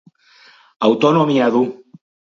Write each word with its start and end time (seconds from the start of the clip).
Autonomia 0.89 1.47
du. 1.57 1.63